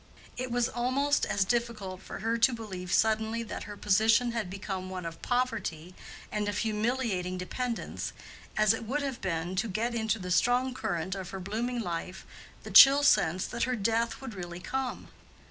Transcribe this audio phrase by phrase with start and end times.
[0.35, 4.89] It was almost as difficult for her to believe suddenly that her position had become
[4.89, 5.93] one of poverty
[6.31, 8.11] and of humiliating dependence,
[8.57, 12.25] as it would have been to get into the strong current of her blooming life
[12.63, 15.09] the chill sense that her death would really come.